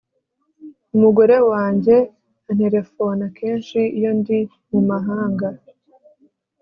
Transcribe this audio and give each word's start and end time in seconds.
Umugore 0.95 1.35
wanjye 1.51 1.95
anterefona 2.49 3.23
kenshi 3.37 3.79
iyo 3.97 4.11
ndi 4.19 4.39
mumahanga 4.69 5.47